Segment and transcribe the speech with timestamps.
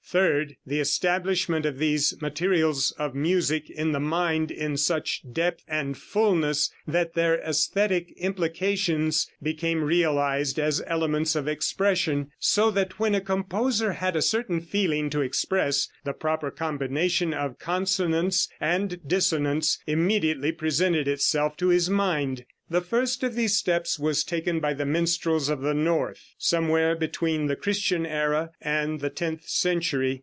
[0.03, 5.97] Third, the establishment of these materials of music in the mind in such depth and
[5.97, 13.21] fullness that their æsthetic implications became realized as elements of expression, so that when a
[13.21, 20.51] composer had a certain feeling to express, the proper combination of consonance and dissonance immediately
[20.51, 22.43] presented itself to his mind.
[22.69, 27.47] The first of these steps was taken by the minstrels of the north, somewhere between
[27.47, 30.19] the Christian era and the tenth century.